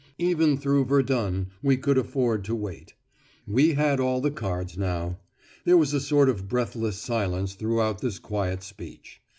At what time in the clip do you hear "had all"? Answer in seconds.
3.75-4.19